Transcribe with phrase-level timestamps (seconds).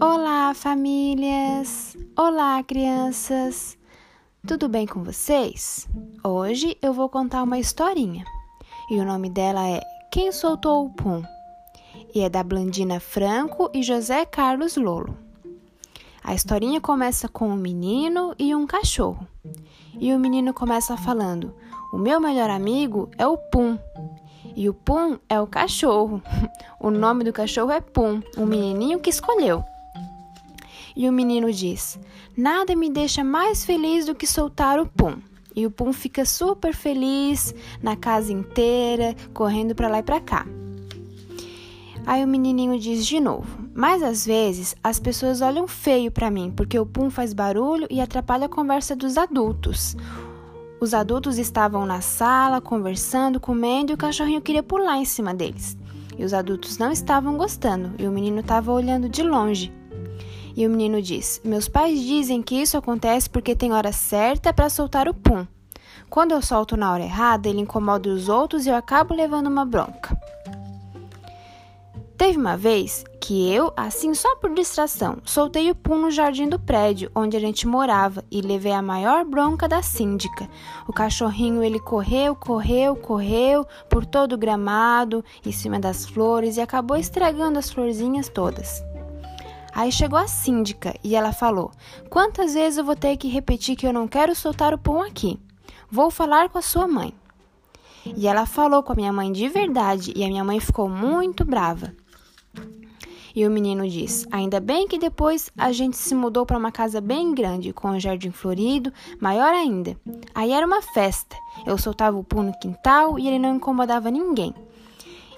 [0.00, 1.94] Olá, famílias!
[2.16, 3.76] Olá, crianças!
[4.46, 5.86] Tudo bem com vocês?
[6.24, 8.24] Hoje eu vou contar uma historinha
[8.90, 11.22] e o nome dela é Quem Soltou o Pum?
[12.14, 15.14] e é da Blandina Franco e José Carlos Lolo.
[16.24, 19.26] A historinha começa com um menino e um cachorro.
[19.98, 21.54] E o menino começa falando:
[21.92, 23.78] O meu melhor amigo é o Pum.
[24.56, 26.22] E o Pum é o cachorro.
[26.82, 29.62] O nome do cachorro é Pum, o menininho que escolheu.
[31.00, 31.98] E o menino diz:
[32.36, 35.16] Nada me deixa mais feliz do que soltar o pum.
[35.56, 40.46] E o pum fica super feliz na casa inteira, correndo para lá e para cá.
[42.04, 46.52] Aí o menininho diz de novo: Mas às vezes as pessoas olham feio para mim
[46.54, 49.96] porque o pum faz barulho e atrapalha a conversa dos adultos.
[50.82, 55.78] Os adultos estavam na sala conversando, comendo e o cachorrinho queria pular em cima deles.
[56.18, 59.79] E os adultos não estavam gostando e o menino estava olhando de longe.
[60.60, 64.68] E o menino diz: Meus pais dizem que isso acontece porque tem hora certa para
[64.68, 65.46] soltar o pum.
[66.10, 69.64] Quando eu solto na hora errada, ele incomoda os outros e eu acabo levando uma
[69.64, 70.14] bronca.
[72.14, 76.58] Teve uma vez que eu, assim só por distração, soltei o pum no jardim do
[76.58, 80.46] prédio onde a gente morava e levei a maior bronca da síndica.
[80.86, 86.60] O cachorrinho ele correu, correu, correu por todo o gramado, em cima das flores e
[86.60, 88.89] acabou estragando as florzinhas todas.
[89.72, 91.70] Aí chegou a síndica e ela falou:
[92.08, 95.38] Quantas vezes eu vou ter que repetir que eu não quero soltar o pão aqui?
[95.90, 97.12] Vou falar com a sua mãe.
[98.04, 101.44] E ela falou com a minha mãe de verdade e a minha mãe ficou muito
[101.44, 101.92] brava.
[103.34, 107.00] E o menino diz: Ainda bem que depois a gente se mudou para uma casa
[107.00, 109.96] bem grande, com um jardim florido, maior ainda.
[110.34, 111.36] Aí era uma festa.
[111.66, 114.54] Eu soltava o pum no quintal e ele não incomodava ninguém.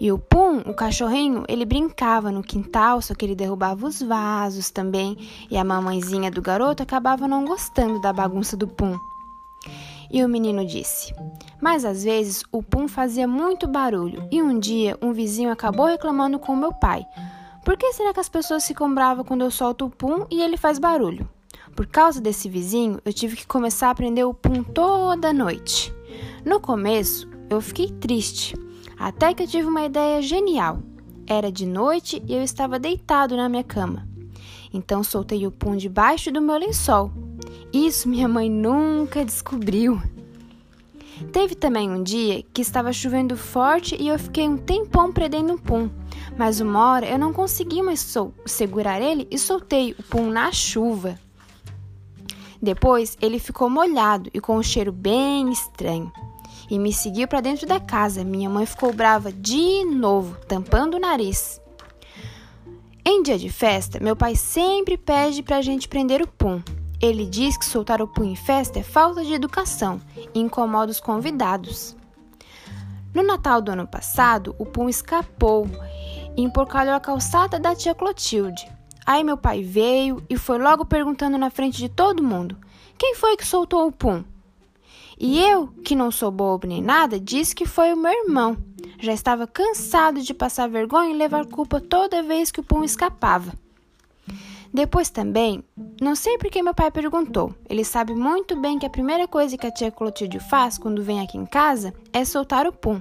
[0.00, 4.70] E o Pum, o cachorrinho, ele brincava no quintal, só que ele derrubava os vasos
[4.70, 5.14] também,
[5.50, 8.98] e a mamãezinha do garoto acabava não gostando da bagunça do Pum.
[10.10, 11.14] E o menino disse:
[11.60, 16.38] Mas às vezes o Pum fazia muito barulho, e um dia um vizinho acabou reclamando
[16.38, 17.04] com meu pai.
[17.62, 20.56] Por que será que as pessoas ficam bravas quando eu solto o Pum e ele
[20.56, 21.28] faz barulho?
[21.76, 25.92] Por causa desse vizinho, eu tive que começar a aprender o Pum toda noite.
[26.42, 28.56] No começo, eu fiquei triste
[29.00, 30.80] até que eu tive uma ideia genial.
[31.26, 34.06] Era de noite e eu estava deitado na minha cama.
[34.74, 37.10] Então soltei o pum debaixo do meu lençol.
[37.72, 40.00] Isso minha mãe nunca descobriu.
[41.32, 45.60] Teve também um dia que estava chovendo forte e eu fiquei um tempão prendendo o
[45.60, 45.88] pum.
[46.36, 51.18] Mas uma hora eu não consegui mais segurar ele e soltei o pum na chuva.
[52.60, 56.12] Depois ele ficou molhado e com um cheiro bem estranho
[56.70, 58.24] e me seguiu para dentro da casa.
[58.24, 61.60] Minha mãe ficou brava de novo, tampando o nariz.
[63.04, 66.62] Em dia de festa, meu pai sempre pede para a gente prender o pum.
[67.00, 70.00] Ele diz que soltar o pum em festa é falta de educação
[70.34, 71.96] e incomoda os convidados.
[73.12, 75.66] No Natal do ano passado, o pum escapou
[76.36, 78.70] e emporcalhou a calçada da tia Clotilde.
[79.04, 82.56] Aí meu pai veio e foi logo perguntando na frente de todo mundo:
[82.96, 84.22] Quem foi que soltou o pum?
[85.22, 88.56] E eu, que não sou bobo nem nada, disse que foi o meu irmão.
[88.98, 93.52] Já estava cansado de passar vergonha e levar culpa toda vez que o pum escapava.
[94.72, 95.62] Depois também,
[96.00, 97.54] não sei por que meu pai perguntou.
[97.68, 101.20] Ele sabe muito bem que a primeira coisa que a tia Clotilde faz quando vem
[101.20, 102.98] aqui em casa é soltar o pum.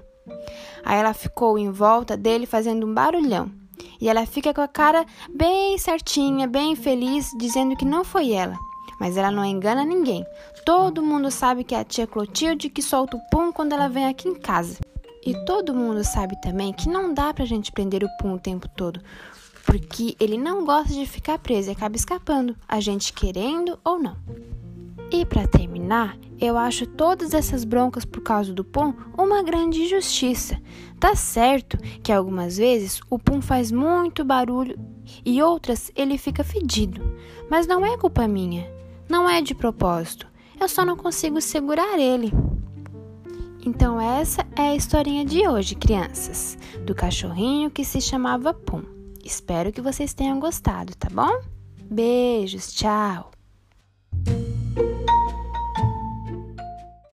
[0.84, 3.50] Aí ela ficou em volta dele fazendo um barulhão.
[4.01, 8.57] E ela fica com a cara bem certinha, bem feliz, dizendo que não foi ela.
[9.00, 10.26] Mas ela não engana ninguém.
[10.66, 14.08] Todo mundo sabe que é a tia Clotilde que solta o pum quando ela vem
[14.08, 14.78] aqui em casa.
[15.26, 18.68] E todo mundo sabe também que não dá pra gente prender o pum o tempo
[18.70, 19.02] todo,
[19.66, 24.16] porque ele não gosta de ficar preso e acaba escapando, a gente querendo ou não.
[25.12, 30.58] E para terminar, eu acho todas essas broncas por causa do pum uma grande injustiça.
[31.00, 34.80] Tá certo que algumas vezes o pum faz muito barulho
[35.25, 37.01] e outras ele fica fedido,
[37.50, 38.79] mas não é culpa minha.
[39.10, 40.28] Não é de propósito,
[40.60, 42.32] eu só não consigo segurar ele.
[43.66, 48.84] Então, essa é a historinha de hoje, crianças, do cachorrinho que se chamava Pum.
[49.26, 51.42] Espero que vocês tenham gostado, tá bom?
[51.90, 53.32] Beijos, tchau!